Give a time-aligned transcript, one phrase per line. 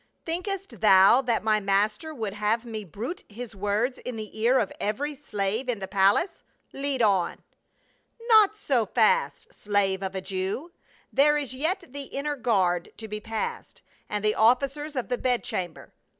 [0.25, 4.73] Thinkest thou that my master would have me bruit his words in the ear of
[4.79, 6.41] every slave in the palace?
[6.73, 7.43] Lead on.""
[8.31, 10.71] Not so fast, slave of a Jew;
[11.13, 15.43] there is yet the inner guard to be passed, and the officers of the bed
[15.43, 15.93] cham ber.